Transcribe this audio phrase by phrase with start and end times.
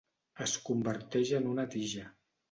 [0.45, 2.07] Es converteix en una tija.